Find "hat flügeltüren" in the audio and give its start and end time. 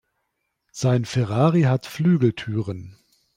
1.65-2.97